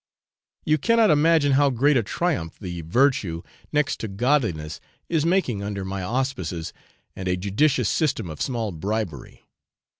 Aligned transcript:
You 0.65 0.79
cannot 0.79 1.11
imagine 1.11 1.51
how 1.51 1.69
great 1.69 1.95
a 1.95 2.01
triumph 2.01 2.57
the 2.57 2.81
virtue 2.81 3.43
next 3.71 3.99
to 3.99 4.07
godliness 4.07 4.79
is 5.09 5.27
making 5.27 5.61
under 5.61 5.85
my 5.85 6.01
auspices 6.01 6.73
and 7.15 7.27
a 7.27 7.37
judicious 7.37 7.87
system 7.87 8.27
of 8.27 8.41
small 8.41 8.71
bribery. 8.71 9.45